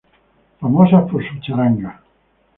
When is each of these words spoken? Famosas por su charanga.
Famosas 0.59 1.11
por 1.11 1.23
su 1.29 1.39
charanga. 1.41 2.01